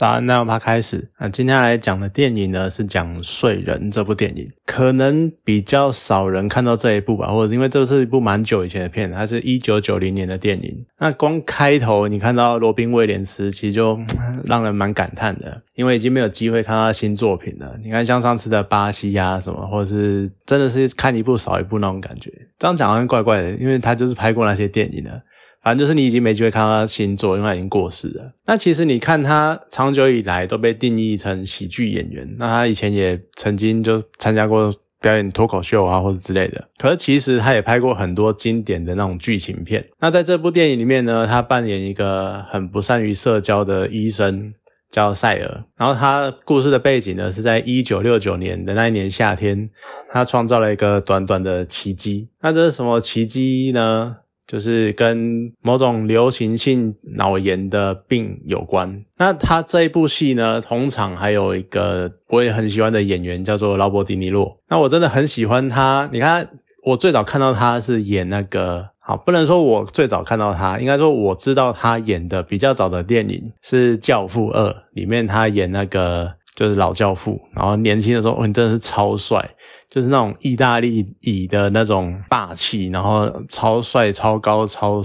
[0.00, 1.10] 早安，那我们开始。
[1.18, 4.50] 那今天来讲的电影呢，是讲《睡人》这部电影。
[4.64, 10.86] 可能比较少人看到这一部吧，或者因为这是一部蛮久以前的片，它是一九九零年的电影。
[11.00, 14.00] 那光开头你看到罗宾威廉斯，其实就
[14.46, 17.78] 让人蛮感叹的，因为已经没有机会看到新作品了。
[17.84, 22.32] 你看像上次的巴西呀什么，或者是真的是看一部少一部那种感觉。
[22.58, 25.22] 这样讲好像怪怪的，因为他就是拍过那些电影的。
[25.62, 28.32] 反正就是你已经没机会看到他新作，因为他已经过世了。
[28.46, 36.68] 那其实你看他长久以来都被定义成喜剧演员，那他以前也曾经就参加过表演脱口秀啊或者之类的。
[36.78, 39.86] 可是其实他也拍过很多经典的那种剧情片。
[39.98, 44.54] 那在这部电影里面呢，他扮演一个很不善于社交的医生，
[44.90, 45.64] 叫塞尔。
[45.76, 49.68] 然后他故事的背景呢是在一九六九年的那一年夏天，
[50.10, 52.30] 他创造了一个短短的奇迹。
[52.40, 54.16] 那这是什么奇迹呢？
[54.50, 59.04] 就是跟某种流行性脑炎的病有关。
[59.16, 64.58] 那他这一部戏呢，同场还有一个我也很喜欢的演员，叫做劳勃迪尼洛。
[64.68, 66.10] 那我真的很喜欢他。
[66.12, 66.48] 你看，
[66.82, 79.48] 我最早看到他是演那个，好，不能说我最早看到他，应该说我知道他演的比较早的电影是《教父二》，里面他演那个就是老教父，然后年轻的时候，你真的是超帅。
[79.90, 85.02] 就是那种意大利裔的那种霸气，然后超帅、超高、超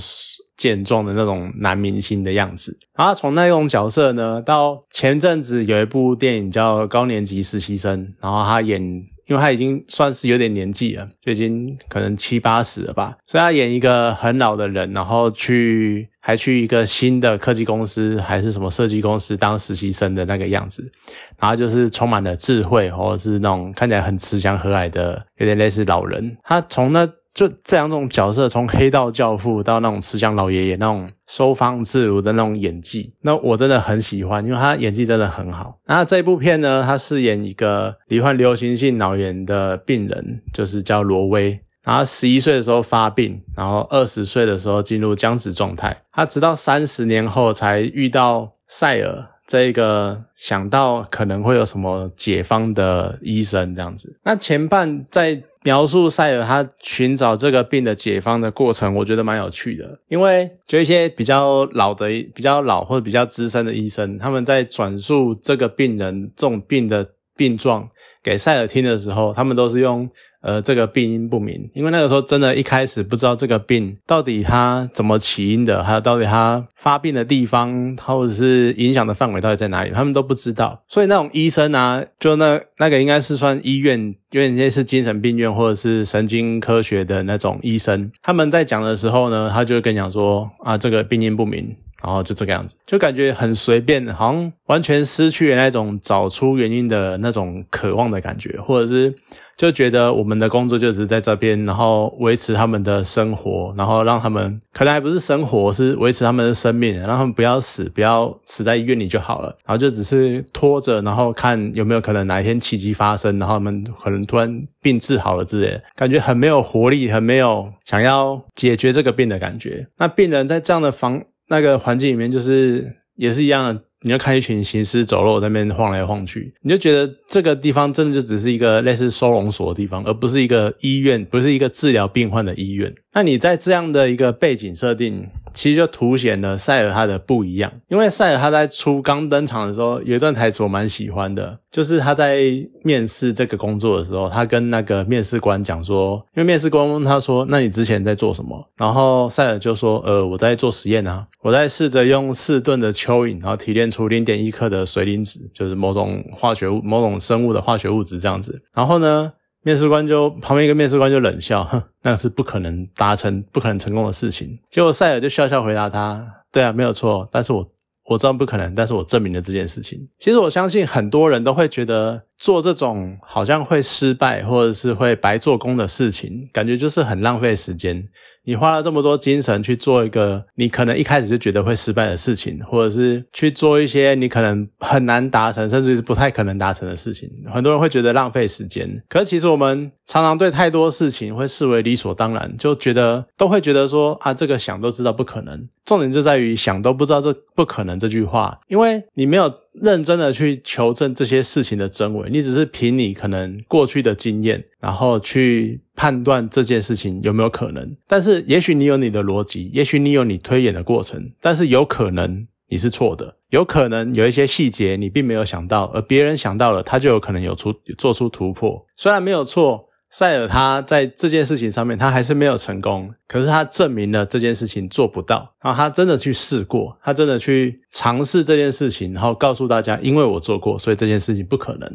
[0.55, 2.77] 健壮的那种男明星的样子。
[2.95, 8.79] 然后从那种角色呢，到前阵子有一部电影叫《高年级实习生》，然后他演，
[9.27, 16.09] 因为他已经算是有点年纪了，就已经可能七八十了吧，所以他演一个很老的人，然后去。
[16.25, 20.91] 还去一个新的科技公司，还是什么设计公司当实习生的那个样子，
[21.37, 26.35] 然后就是充满了智慧，或者是那种看起来很慈祥和蔼的，有点类似老人。
[26.43, 35.77] 他从那就这两种角色，从黑道教父到那种慈祥老爷爷，那种收放自如的那种演技，那我真的很喜欢，因为他演技真的很好。
[35.85, 41.59] 那这部片呢，他饰演一个罹患流行性脑炎的病人，就是叫罗威。
[41.83, 45.95] 然后十一岁的时候发病，然后二十岁的时候进入僵直状态。
[46.13, 54.17] 他直到三十年后才遇到塞尔这个想到可能会有什么解方的医生这样子。
[54.23, 67.03] 那前半在描述塞尔他寻找这个病的解方的过程，我觉得蛮有趣的，因为就一些比较老的、比较老或者比较资深的医生，他们在转述这个病人这种病的
[67.35, 67.89] 病状
[68.23, 70.09] 给塞尔听的时候，他们都是用。
[70.41, 80.83] 呃，这个病因不明，因为那个时候真的一开始不知道这个病到底它怎么起因的，还有到底它发病的地方，或者是影响的范围到底在哪里，他们都不知道。
[80.87, 99.13] 所以那种医生啊，就那那个应该是算医院，有点类似精神病院或者是神经科学的那种医生，他们在讲的时候呢，他就会跟你讲说啊，这个病因不明，然后就这个样子，就感觉很随便，好像完全失去了那种找出原因的那种渴望的感觉，或者是。
[99.57, 109.47] 就觉得我们的工作就是在这边，然后维持他们的生活，然后让他们可能还不是生活，是维持他们的生命，让他们不要死，不要死在医院里就好了。
[109.65, 119.87] 然后就只是拖着，然后看有没有可能哪一天奇迹发生，然后他们可能突然病治好了之类，感觉很没有活力，很没有想要解决这个病的感觉。
[119.99, 123.81] 那病人在这样的房那个环境里面，就是也是一样的。
[124.01, 132.93] 你就看一群行尸走肉在那边晃来晃去，你就觉得这个地方真的就只是一个类似收容所的地方，而不是一个医院，不是一个治疗病患的医院。
[133.15, 135.27] 那你在这样的一个背景设定。
[135.55, 142.41] 其实就凸显了塞尔他的不一样，因为塞尔他在初刚登场的时候有一段台词我蛮喜欢的，就是他在
[142.83, 148.69] 面试这个工作的时候，他跟那个面试官讲说，因为面试官问他说，那你之前在做什么？
[148.75, 158.61] 然后塞尔就说，呃，我在做实验啊，我在试着用四吨的蚯蚓，然后提炼出零点一克的水磷脂，就是某种化学物、某种生物的化学物质这样子。
[158.73, 159.31] 然后呢？
[159.65, 164.59] 面试官就旁边一个面试官就冷笑，哼，那是不可能达成、不可能成功的事情。
[164.69, 167.67] 结果塞尔就笑笑回答他：“对啊，没有错，但是我
[168.05, 170.07] 我知道不可能，但是我证明了这件事情。
[170.19, 178.07] 其实我相信很多人都会觉得做这种好像会失败或者是会白做工的事情，感觉就是很浪费时间。”
[178.47, 188.87] 你花了这么多精神去做一个你可能一开始就觉得会失败的事情，或者是去做一些你可能很难达成，甚至是不太可能达成的事情，很多人会觉得浪费时间。
[189.09, 195.67] 可是其实我们常常对太多事情会视为理所当然，就觉得都会觉得说啊，这个想都知道不可能。
[195.83, 205.81] 重点就在于想都不知道这不可能这句话，因为你没有认真的去求证这些事情的真伪，你只是凭你可能过去的经验，然后去。
[205.97, 213.37] 判断这件事情有没有可能，但是也许你有你的逻辑，也许你有你推演的过程，但是有可能你是错的。
[213.51, 218.85] 有可能有一些细节你并没有想到，而别人想到了，他就有可能有出做出突破。
[218.97, 231.89] 虽然没有错，塞尔他在这件事情上面他还是没有成功，可是他证明了这件事情做不到，然后他真的去试过，他真的去尝试这件事情，然后告诉大家，因为我做过，所以这件事情不可能。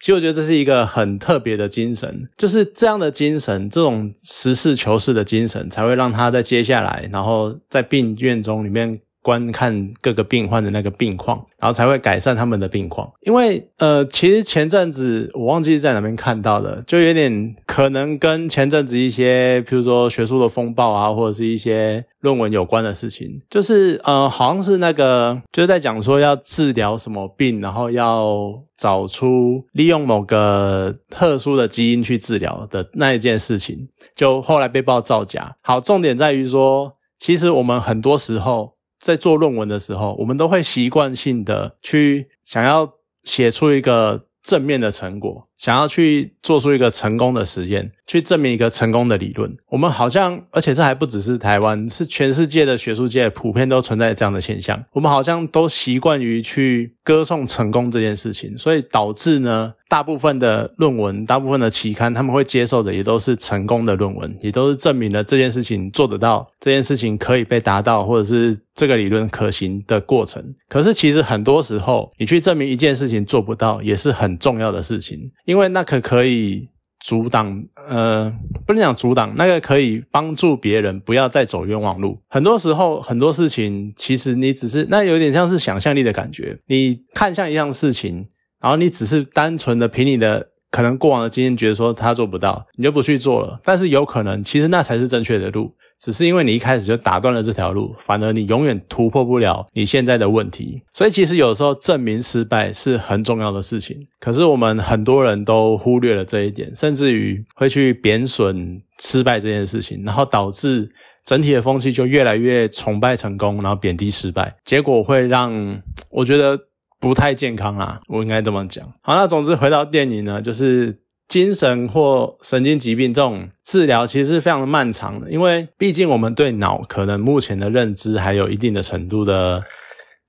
[0.00, 9.00] 其实我觉得这是一个很特别的精神，就是这样的精神，这种实事求是的精神，才会让他在接下来，然后在病院中里面。
[9.24, 13.10] 观看各个病患的那个病况，然后才会改善他们的病况。
[13.22, 23.40] 因为呃，其实前阵子我忘记在哪边看到的，就有点可能跟前阵子一些，譬如说学术的风暴啊，或者是一些论文有关的事情。
[23.48, 35.56] 就是呃，好像是那个就是在讲说要治疗什么病，然后要找出利用某个特殊的基因去治疗的那一件事情，就后来被曝造假。
[35.62, 38.74] 好，重点在于说，其实我们很多时候。
[39.04, 42.90] 在做论文的时候，我们都会习惯性的去想要
[43.24, 47.92] 写出一个正面的成果，想要去做出一个成功的实验。
[48.06, 54.84] 去证明一个成功的理论，我们好像，而且这还不只是台湾，是全世界的学术界普遍都存在这样的现象。
[54.92, 70.44] 我们好像都习惯于去歌颂成功这件事情，所以导致呢，大部分的论文、大部分的期刊，他们会接受的也都是成功的论文，也都是证明了这件事情做得到，这件事情可以被达到，或者是这个理论可行的过程。
[70.68, 76.68] 可是其实很多时候，你去证明一件事情做不到，也是很重要的事情，因为那个可以。
[77.00, 78.34] 阻挡，呃，
[78.66, 82.18] 不能讲阻挡，那个可以帮助别人不要再走冤枉路。
[82.30, 86.58] 很多时候，很多事情其实你只是那有点像是想象力的感觉。
[86.66, 88.26] 你看向一样事情，
[88.58, 90.53] 然后你只是单纯的凭你的。
[90.74, 93.60] 可能过往的经验觉得说他做不到，你就不去做了。
[93.62, 100.82] 但是有可能，其实那才是正确的路，只是因为你一开始就打断了这条路，反而你永远突破不了你现在的问题。
[100.90, 110.90] 所以其实有时候证明失败是很重要的事情，可是我们很多人都忽略了这一点，甚至于会去贬损失败这件事情，然后导致
[111.24, 115.80] 整体的风气就越来越崇拜成功，然后贬低失败，结果会让
[116.10, 116.58] 我觉得。
[117.04, 118.82] 不太健康啊，我应该这么讲。
[119.02, 129.62] 好，那总之回到电影呢，就是精神或神经疾病这种治疗其实是非常漫长的，因为毕竟我们对脑可能目前的认知还有一定的程度的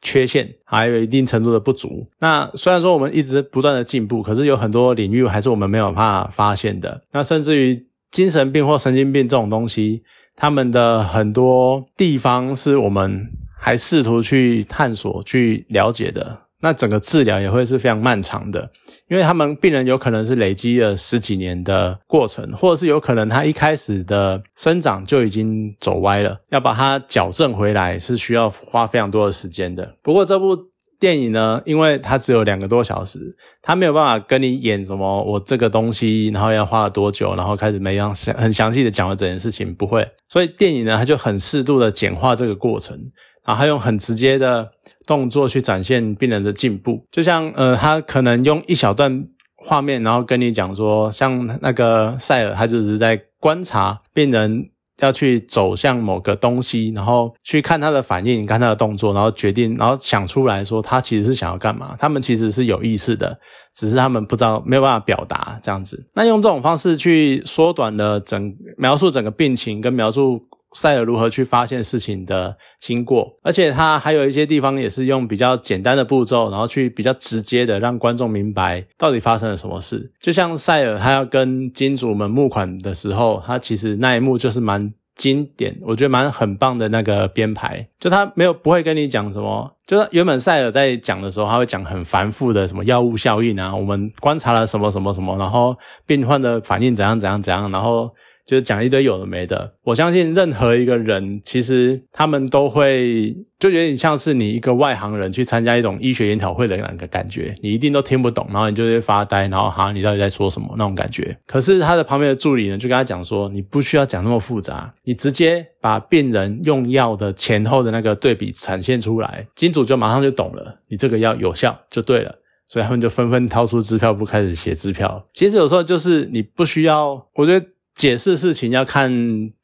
[0.02, 2.10] 缺陷，还有一定程度的不足。
[2.20, 7.02] 那虽然说我们一直不断的进步，可是有很多领域还是我们没有办法发现的。
[7.14, 10.04] 那甚至于精神病或神经病这种东西，
[10.36, 16.45] 他们的很多地方是我们还试图去探索、去了解的。
[16.62, 18.72] 那整个治疗也会是非常漫长的，
[19.08, 29.96] 因为他们病人有可能是累积了十几年的过程，或者是有可能他一开始的生长就已经走歪了，要把它矫正回来是需要花非常多的时间的。
[30.02, 30.58] 不过这部
[31.00, 33.20] 电影呢，因为它只有两个多小时，
[33.62, 40.08] 它没有办法跟你演什么我这个东西，然后要花了多久，然后开始每样详很详细的讲了整件事情，不会。
[40.30, 42.98] 所以电影呢，它就很适度的简化这个过程。
[43.46, 44.68] 然后用很直接的
[45.06, 54.70] 动作去展现病人的进步，就像呃，他可能用一小段画面，然后跟你讲说，像那个塞尔，他就是在观察病人
[55.00, 61.96] 要去走向某个东西，然后去看他的反应，看他的动作，然后决定，然后想出来说他其实是想要干嘛。
[62.00, 63.38] 他们其实是有意识的，
[63.76, 66.08] 只是他们不知道没有办法表达这样子。
[66.14, 70.42] 那用这种方式去缩短了整描述整个病情跟描述。
[70.76, 80.12] 塞尔如何去发现事情的经过，而且他还有一些地方也是用比较简单的步骤，然后去比较直接的让观众明白到底发生了什么事。
[80.20, 87.88] 就像塞尔他要跟金主们募款的时候，他其实那一幕就是蛮经典，我觉得蛮很棒的那个编排。
[87.98, 98.14] 就他没有不会跟你讲什么，就是原本塞尔在讲的时候，他会讲很繁复的什么药物效应啊，我们观察了什么什么什么，然后病患的反应怎样怎样怎样，然后。
[98.46, 111.36] 就是讲一堆有的没的，我相信任何一个人，其实他们都会就有点像是你一个外行人去参加一种医学研讨会的那个感觉，你一定都听不懂，然后你就会发呆，然后哈，你到底在说什么那种感觉。
[111.48, 122.36] 可是他的旁边的助理呢，就跟他讲说，你不需要讲那么复杂，你直接把病人用药的前后的那个对比呈现出来，金主就马上就懂了，你这个药有效就对了，
[122.68, 125.26] 所以他们就纷纷掏出支票簿开始写支票。
[125.34, 127.66] 其实有时候就是你不需要，我觉得。
[127.96, 129.10] 解释事情要看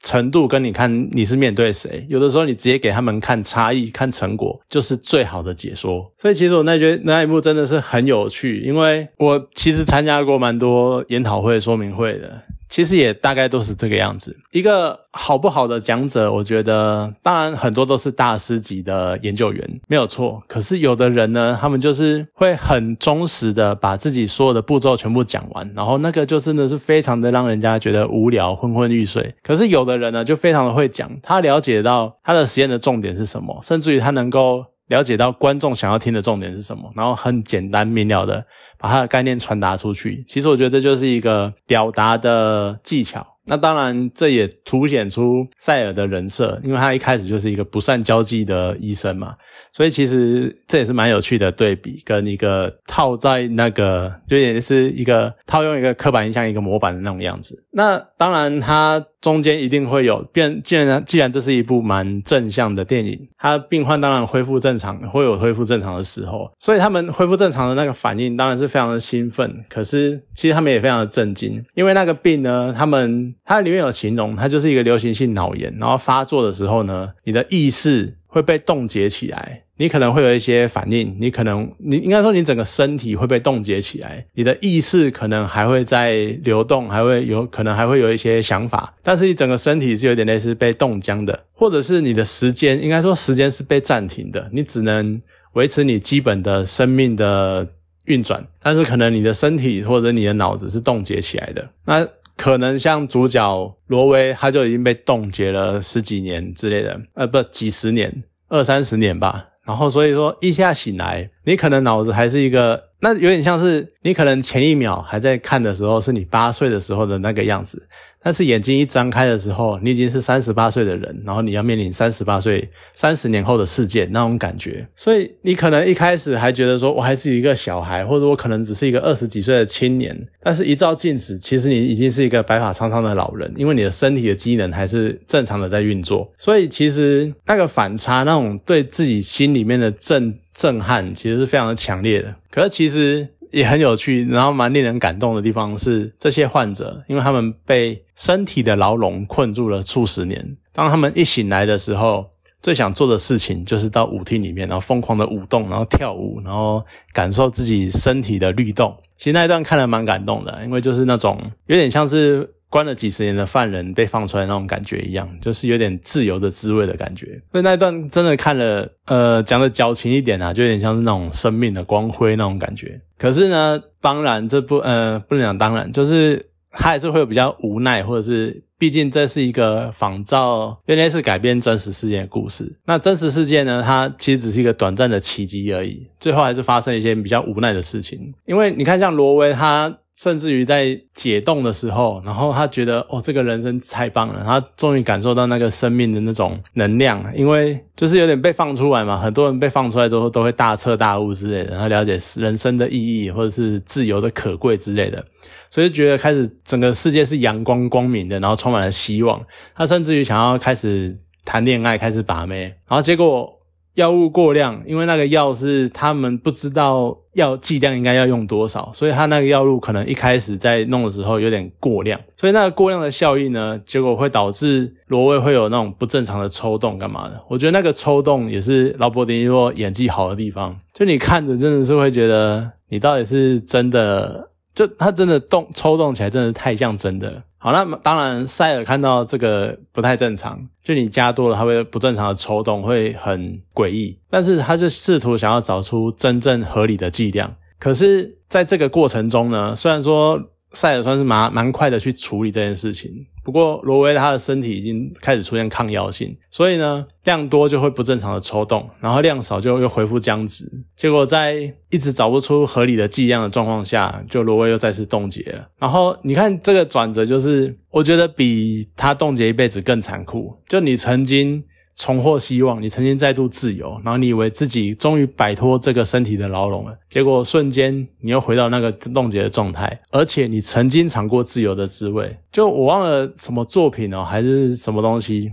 [0.01, 2.05] 程度，跟你看你是面对谁。
[2.09, 6.11] 有的时候你直接给他们看差异、看成果，就是最好的解说。
[6.17, 12.41] 所以其实我那觉得那一幕真的是很有趣，因为我其实参加过蛮多研讨会、说明会的。
[12.71, 14.35] 其实也大概都是这个样子。
[14.51, 20.41] 一个好不好的讲者，我觉得当然很多都是大师级的研究员，没有错。
[20.47, 29.35] 可是有的人呢，他们就是会很忠实的把自己所有的步骤全部讲完，然后那个就真的是非常的让人家觉得无聊、昏昏欲睡。
[29.43, 38.45] 可是有的人呢，就非常的会讲，他了解到他的实验的重点是什么，甚至于他能够了解到观众想要听的重点是什么，然后很简单明了的
[38.77, 40.23] 把他的概念传达出去。
[40.27, 43.25] 其实我觉得这就是一个表达的技巧。
[43.43, 49.35] 那当然，这也凸显出塞尔的人设，因为他一开始就是一个不善交际的医生嘛，
[49.73, 57.65] 所以其实这也是蛮有趣的对比，跟一个套在那个，就也是一个套用一个刻板印象、一个模板的那种样子。
[57.71, 73.35] 那当然，他中间一定会有变，既然既然这是一部蛮正向的电影，他病患当然恢复正常，会有恢复正常的时候，所以他们恢复正常的那个反应当然是非常的兴奋，可是其实他们也非常的震惊，因为那个病呢，他们。
[73.43, 95.21] 它里面有形容，它就是一个流行性脑炎，然后发作的时候呢，你的意识会被冻结起来，你可能会有一些反应，你可能你应该说你整个身体会被冻结起来，你的意识可能还会在流动，还会有可能还会有一些想法，但是你整个身体是有点类似被冻僵的，或者是你的时间应该说时间是被暂停的，你只能
[95.51, 97.67] 维持你基本的生命的
[98.05, 102.07] 运转，但是可能你的身体或者你的脑子是冻结起来的，那。
[102.37, 109.47] 可能像主角罗威，他就已经被冻结了十几年之类的，呃，不，几十年，二三十年吧。
[109.63, 117.87] 然后所以说一下醒来，你可能脑子还是一个，那有点像是你可能前一秒还在看的时候，是你八岁的时候的那个样子。
[118.23, 124.87] 但是眼睛一张开的时候，你已经是三十八岁的人，然后你要面临三十八岁、三十年后的世界那种感觉。
[124.95, 130.15] 所以你可能一开始还觉得说我还是一个小孩，或者我可能只是一个二十几岁的青年。
[130.43, 136.31] 但是，一照镜子，其实你已经是一个白发苍苍的老人，因为你的身体的机能还是正常的在运作。
[136.37, 142.35] 所以，其实那个反差，那种对自己心里面的震震撼，其实是非常的强烈的。
[142.51, 143.27] 可是，其实。
[143.51, 152.25] 也很有趣，然后蛮令人感动的地方是，这些患者，因为他们被身体的牢笼困住了数十年，当他们一醒来的时候，
[152.61, 158.97] 最想做的事情就是到舞厅里面，然后疯狂的舞动，然后跳舞，然后感受自己身体的律动。
[159.17, 162.55] 其实那一段看了蛮感动的，因为就是那种有点像是。
[162.71, 167.39] 关了几十年的犯人被放出来那种感觉一样，就是有点自由的滋味的感觉。
[167.51, 172.99] 所以那一段真的看了，呃，讲的矫情一点啊，就有点像是那种生命的光辉那种感觉。
[173.19, 178.63] 可是呢，当然这不，呃，不能讲当然，就是他还是会有比较无奈，或者是。
[178.81, 182.79] 毕竟这是一个仿照，原来是改编真实事件的故事。
[182.87, 183.83] 那真实事件呢？
[183.85, 186.07] 它其实只是一个短暂的奇迹而已。
[186.19, 188.33] 最后还是发生一些比较无奈的事情。
[188.47, 197.23] 因为你看，像罗威，他甚至于在解冻的时候，然后他觉得哦，这个人生太棒了，他终于感受到那个生命的那种能量。
[197.35, 205.23] 因为就是有点被放出来嘛，很多人被放出来之后都会大彻大悟之类的，然后了解人生的意义或者是自由的可贵之类的。
[205.69, 209.41] 所以觉得开始整个世界是阳光光明的，然后充满了希望。
[209.73, 213.49] 他甚至于想要开始谈恋爱，开始把妹，然后结果
[213.95, 227.41] 药物过量，因为那个药是他们不知道药剂量应该要用多少，所以他那个药物可能一开始在弄的时候有点过量，所以那个过量的效应呢，结果会导致罗威会有那种不正常的抽动，干嘛的？
[227.49, 234.49] 我觉得那个抽动也是劳勃迪尼洛演技好的地方，就你看着真的是会觉得你到底是真的。
[234.73, 237.43] 就他真的动抽动起来，真的太像真的。
[237.63, 244.17] 好，那当然塞尔看到这个不太正常，就你加多了，它会不正常的抽动，会很诡异。
[244.31, 247.55] 但是他就试图想要找出真正合理的剂量。
[247.77, 250.41] 可是在这个过程中呢，虽然说
[250.73, 253.27] 塞尔算是蛮蛮快的去处理这件事情。
[253.43, 260.69] 不过罗威他的身体已经开始出现抗药性，所以呢量多就会不正常的抽动，然后量少就又恢复僵直。
[260.95, 265.67] 结果在一直找不出合理的剂量的状况下，就罗威又再次冻结了。
[265.79, 270.57] 然后你看这个转折，就是我觉得比他冻结一辈子更残酷。
[270.67, 271.63] 就你曾经。
[271.95, 282.37] 重获希望，你曾经再度自由，然后你以为自己终于摆脱这个身体的牢笼了，结果瞬间你又回到那个冻结的状态，而且你曾经尝过自由的滋味。
[282.51, 285.51] 就我忘了什么作品哦，还是什么东西，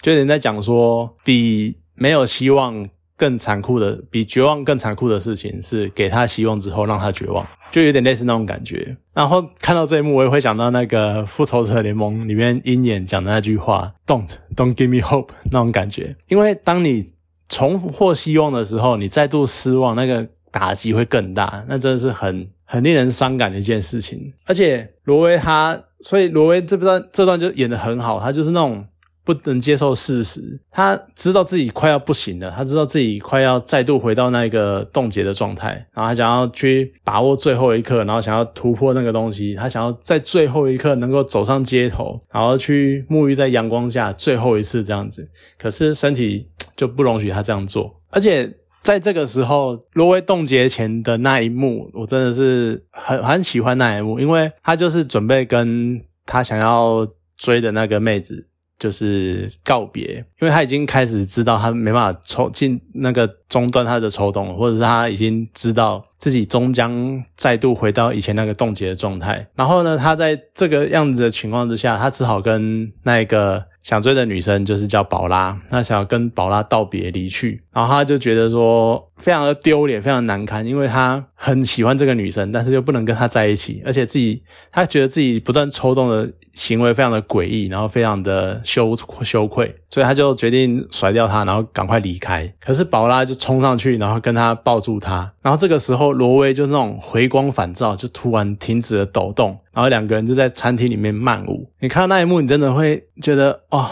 [0.00, 2.88] 就人在讲说，比没有希望。
[3.22, 8.96] 更残酷的，比绝望更残酷的事情是给他希望之后让他绝望，就有点类似那种感觉。
[9.14, 16.16] 然后看到这一幕，我也会想到那个复仇者联盟里面鹰眼讲的那句话：“Don't, don't give me hope。”那种感觉。
[16.26, 17.12] 因为当你
[17.48, 21.64] 重获希望的时候，你再度失望，那个打击会更大。
[21.68, 22.48] 那真的是很。
[22.64, 24.32] 很令人伤感的一件事情。
[24.46, 28.86] 而且罗威他，所以罗威这段这段就演的很好，他就是那种。
[29.24, 45.28] 不能接受事实，他知道自己快要不行了，他知道自己快要再度回到那个冻结的状态，然后他想要去把握最后一刻，然后想要突破那个东西，他想要在最后一刻能够走上街头，然后去沐浴在阳光下最后一次这样子。
[45.56, 48.52] 可是身体就不容许他这样做，而且
[48.82, 58.48] 在这个时候，罗威冻结前的那一幕，我真的是很很喜欢那一幕，因为他就是准备跟他想要追的那个妹子。
[58.82, 69.46] 就是告别，因为他已经开始知道他没办法抽进那个中断他的抽动，或者是他已经知道自己终将再度回到以前那个冻结的状态。
[69.54, 73.64] 然后呢，他在这个样子的情况之下，他只好跟那个。
[73.82, 92.52] 想追的女生就是叫宝拉，那想要跟宝拉道别离去，然后他就觉得说非常的丢脸，非常难堪，因为他很喜欢这个女生，但是又不能跟她在一起，而且自己他觉得自己不断抽动的行为非常的诡异，然后非常的羞羞愧，所以他就决定甩掉她，然后赶快离开。
[92.60, 99.58] 可是宝拉就冲上去，然后跟他抱住他，然后这个时候罗威就那种回光返照，就突然停止了抖动。
[99.72, 103.90] 然后两个人就在餐厅里面漫舞，你看到那一幕，你真的会觉得哦，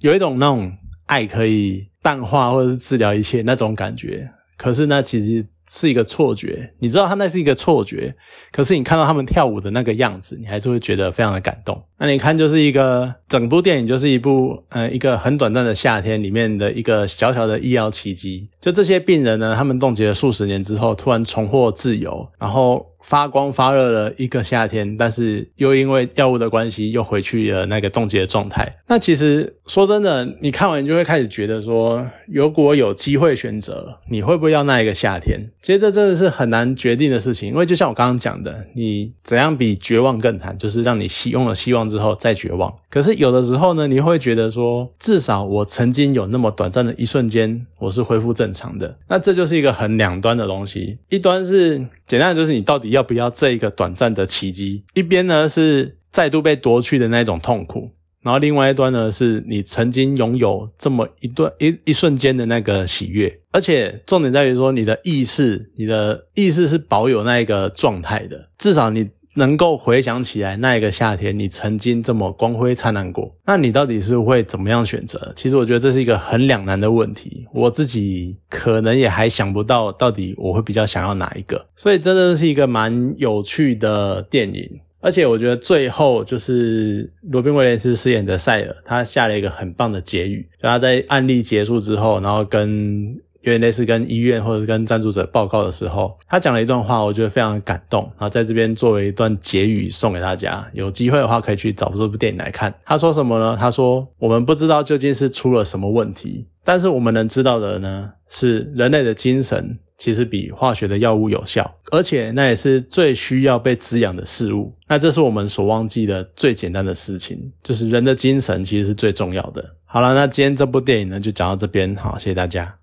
[0.00, 0.72] 有一种那种
[1.06, 4.30] 爱可以淡化或者是治疗一切那种感觉。
[4.56, 5.46] 可是那其实。
[5.72, 8.12] 是一个错觉，你知道他那是一个错觉，
[8.50, 11.80] 可是你看到他们跳舞的那个样子，你还是会觉得非常的感动。
[11.96, 18.48] 那你看，就是一个整部电影就是一部呃一个很短暂的夏天里面的一个小小的医疗奇迹。
[18.60, 28.76] 就这些病人呢，他们冻结了数十年之后，突然重获自由，然后发光发热了一个夏天，但是又因为药物的关系，又回去了那个冻结的状态。
[28.88, 35.50] 那其实说真的，你看完就会开始觉得说，如果有机会选择，你会不会要那一个夏天？
[35.62, 42.74] 其实这真的是很难决定的事情，因为就像我刚刚讲的，你怎样比绝望更惨，就是让你希用了希望之后再绝望。
[42.90, 48.98] 可是有的时候呢，你会觉得说，至少我曾经有那么短暂的一瞬间，我是恢复正常的。
[49.08, 57.92] 那这就是一个很两端的东西，一端是简单的，就是你到底要不要这一个短暂的奇迹；一边呢是再度被夺去的那种痛苦。
[58.24, 73.34] 然后另外一端呢，是你曾经拥有这么一段一一瞬间的那个喜悦，而且重点在于说，你的意识，你的意识是保有那一个状态的，至少你能够回想起来那一个夏天，你曾经这么光辉灿烂过。
[73.46, 75.32] 那你到底是会怎么样选择？
[75.36, 81.66] 其实我觉得这是一个很两难的问题，我自己可能也还想不到到底我会比较想要哪一个。
[81.76, 84.80] 所以真的是一个蛮有趣的电影。
[85.02, 90.46] 而且我觉得最后就是罗宾威廉斯饰演的塞尔，他下了一个很棒的结语。
[90.60, 98.02] 就他在案例结束之后，然后跟有点类似跟医院或者是跟赞助者报告的时候，他讲了一段话，我觉得非常感动。
[98.18, 102.74] 然后在这边作为一段结语送给大家，有机会的话可以去找这部电影来看。
[102.84, 103.56] 他说什么呢？
[103.58, 114.72] 他说：“我们不知道究竟是出了什么问题，但是我们能知道的呢，是人类的精神。”其实比化学的药物有效，而且那也是最需要被滋养的事物。
[114.88, 119.62] 那这是我们所忘记的最简单的事情，就是人的精神其实是最重要的。
[119.84, 122.76] 好了，那今天这部电影呢就讲到这边，好，谢谢大家。